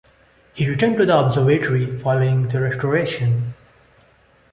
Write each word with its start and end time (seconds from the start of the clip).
It 0.55 0.61
was 0.67 0.69
returned 0.69 0.97
to 0.97 1.05
the 1.05 1.15
observatory 1.15 1.95
following 1.95 2.47
the 2.47 2.59
restoration. 2.59 3.53